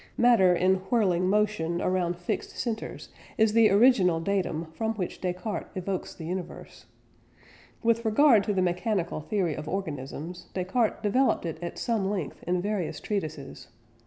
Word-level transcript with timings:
Matter 0.17 0.55
in 0.55 0.77
whirling 0.89 1.29
motion 1.29 1.79
around 1.79 2.17
fixed 2.17 2.57
centres 2.57 3.09
is 3.37 3.53
the 3.53 3.69
original 3.69 4.19
datum 4.19 4.71
from 4.71 4.95
which 4.95 5.21
Descartes 5.21 5.69
evokes 5.75 6.15
the 6.15 6.25
universe. 6.25 6.87
With 7.83 8.03
regard 8.03 8.43
to 8.45 8.53
the 8.55 8.63
mechanical 8.63 9.21
theory 9.21 9.53
of 9.53 9.69
organisms, 9.69 10.47
Descartes 10.55 11.03
developed 11.03 11.45
it 11.45 11.61
at 11.61 11.77
some 11.77 12.09
length 12.09 12.41
in 12.47 12.63
various 12.63 12.99
treatises. 12.99 13.67